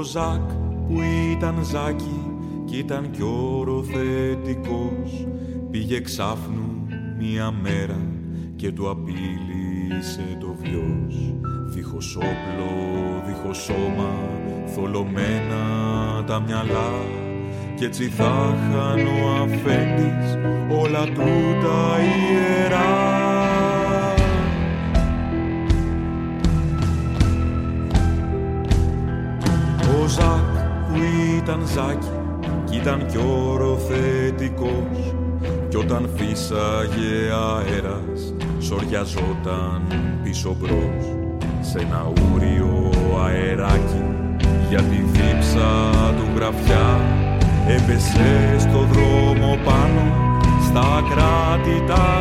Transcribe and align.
Ο 0.00 0.02
Ζακ 0.02 0.48
που 0.86 1.00
ήταν 1.32 1.54
Ζάκι 1.62 2.20
κι 2.64 2.78
ήταν 2.78 3.10
κι 3.10 3.22
οροθετικός. 3.22 5.26
Πήγε 5.70 6.00
ξάφνου 6.00 6.86
μία 7.18 7.50
μέρα 7.62 8.00
και 8.56 8.72
του 8.72 8.90
απείλησε 8.90 10.36
το 10.40 10.56
βιός. 10.62 11.34
Δίχως 11.66 12.16
όπλο, 12.16 12.70
δίχως 13.26 13.58
σώμα 13.58 14.10
θολωμένα 14.74 15.64
τα 16.26 16.40
μυαλά. 16.40 16.92
Κι 17.76 17.84
έτσι 17.84 18.04
θα 18.04 18.56
χαν 18.70 19.06
ο 19.06 19.42
αφέντης 19.42 20.38
όλα 20.82 21.04
τούτα 21.04 21.98
Ζακ 30.10 30.50
που 30.88 30.98
ήταν 31.36 31.60
Ζάκι 31.74 32.08
κι 32.64 32.76
ήταν 32.76 33.06
κι 33.06 33.16
οροθετικός. 33.16 35.14
Κι 35.68 35.76
όταν 35.76 36.10
φύσαγε 36.16 37.30
αέρας 37.32 38.34
σοριαζόταν 38.58 39.82
πίσω 40.22 40.56
μπρος 40.58 41.04
σε 41.60 41.78
ένα 41.78 42.12
ούριο 42.32 42.90
αεράκι. 43.24 44.04
Για 44.68 44.82
τη 44.82 44.96
δίψα 44.96 45.90
του 46.16 46.26
γραφιά 46.36 47.00
έπεσε 47.66 48.56
στο 48.58 48.86
δρόμο 48.92 49.58
πάνω 49.64 50.38
στα 50.62 51.02
κράτη 51.10 51.84
τα 51.86 52.19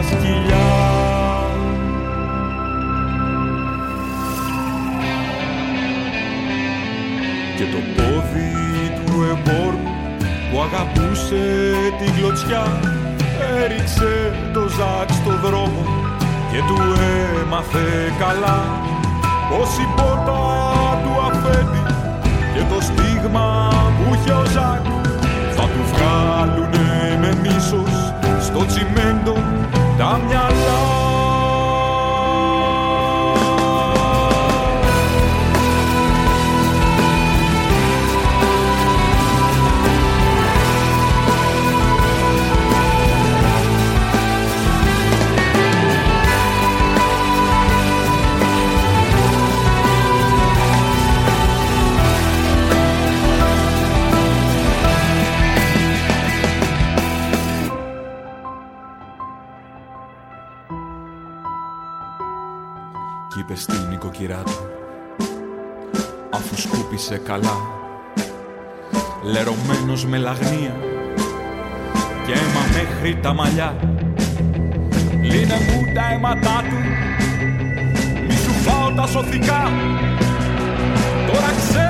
και 7.60 7.66
το 7.66 7.82
πόδι 7.96 8.52
του 9.06 9.24
εμπόρου 9.24 9.84
που 10.52 10.62
αγαπούσε 10.62 11.44
τη 12.00 12.06
γλωτσιά 12.12 12.64
έριξε 13.64 14.12
το 14.54 14.68
ζάκ 14.68 15.10
στο 15.10 15.48
δρόμο 15.48 15.86
και 16.52 16.58
του 16.68 16.78
έμαθε 17.44 18.14
καλά. 18.20 18.60
Πως 19.50 19.78
η 19.78 19.88
πόρτα 19.96 20.79
Κι 63.40 63.46
είπε 63.46 63.60
στην 63.60 63.88
νοικοκυρά 63.90 64.44
του. 64.46 64.70
Αφού 66.32 66.62
σκούπισε 66.62 67.18
καλά 67.18 67.58
Λερωμένος 69.24 70.06
με 70.06 70.18
λαγνία 70.18 70.76
Και 72.26 72.32
αίμα 72.32 72.62
μέχρι 72.74 73.20
τα 73.22 73.34
μαλλιά. 73.34 73.76
Λύνε 75.22 75.54
μου 75.54 75.94
τα 75.94 76.12
αίματά 76.12 76.64
του 76.70 76.78
Μη 78.28 78.34
σου 78.34 78.52
φάω 78.52 78.92
τα 78.96 79.08
σωθικά. 79.08 79.72
Τώρα 81.28 81.52
ξέρω 81.58 81.89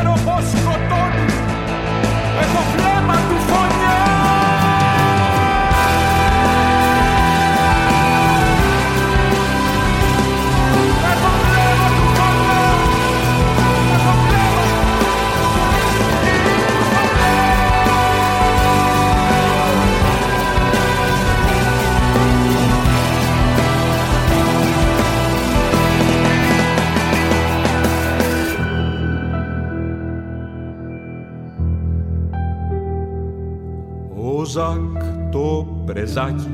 Ο 34.39 34.43
Ζακ 34.43 35.03
το 35.31 35.67
πρεζάκι 35.85 36.49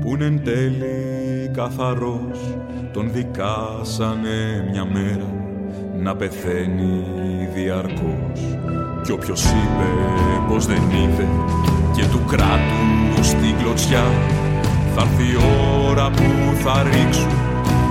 που 0.00 0.08
είναι 0.08 0.24
εν 0.24 0.44
τέλει 0.44 1.50
καθαρός 1.52 2.56
τον 2.92 3.12
δικάσανε 3.12 4.68
μια 4.70 4.84
μέρα 4.84 5.34
να 6.02 6.16
πεθαίνει 6.16 7.04
διαρκώς. 7.54 8.58
Κι 9.02 9.12
όποιος 9.12 9.44
είπε 9.44 9.88
πως 10.48 10.66
δεν 10.66 10.82
είδε 10.90 11.28
και 11.96 12.04
του 12.10 12.20
κράτου 12.26 13.24
στην 13.24 13.56
κλωτσιά 13.58 14.04
θα 14.94 15.02
έρθει 15.02 15.22
η 15.22 15.36
ώρα 15.90 16.10
που 16.10 16.56
θα 16.62 16.82
ρίξουν 16.82 17.30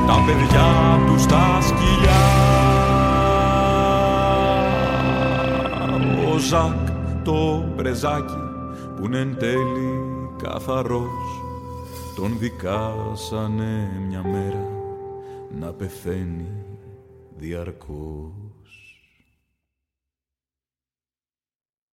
τα 0.08 0.16
παιδιά 0.26 1.00
του 1.06 1.20
στα 1.20 1.62
σκυλιά. 1.62 2.22
Ο 6.34 6.38
Ζακ 6.38 6.92
το 7.24 7.64
πρεζάκι 7.76 8.52
που 8.96 9.06
είναι 9.06 9.20
εν 9.20 9.38
τέλει 9.38 10.00
καθαρός 10.44 11.42
τον 12.16 12.38
δικάσανε 12.40 13.90
μια 14.08 14.24
μέρα 14.24 14.68
να 15.60 15.74
πεθαίνει 15.74 16.66
διαρκώς. 17.38 18.43